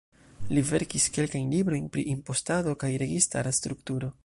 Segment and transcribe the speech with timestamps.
[0.57, 4.11] Li verkis kelkajn librojn pri impostado kaj registara strukturo.